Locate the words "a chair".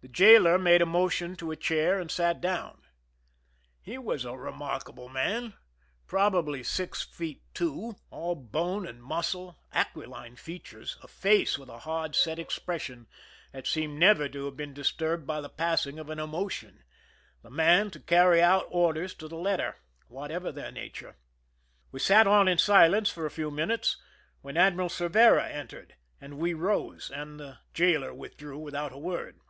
1.50-1.94